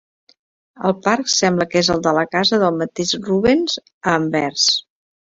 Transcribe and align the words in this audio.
El 0.87 0.93
parc 1.07 1.27
sembla 1.33 1.67
que 1.73 1.77
és 1.83 1.89
el 1.95 2.01
de 2.07 2.13
la 2.19 2.23
casa 2.35 2.59
del 2.63 2.79
mateix 2.79 3.11
Rubens, 3.27 3.77
a 3.91 4.15
Anvers. 4.21 4.65